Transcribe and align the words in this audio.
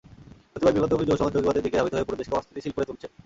কতিপয় 0.51 0.73
বিপথগামী 0.75 1.05
যুবসমাজ 1.07 1.31
জঙ্গিবাদের 1.33 1.63
দিকে 1.65 1.77
ধাবিত 1.77 1.93
হয়ে 1.95 2.07
পুরো 2.07 2.19
দেশকে 2.19 2.37
অস্থিতিশীল 2.37 2.71
করে 2.73 2.87
তুলছে। 2.89 3.07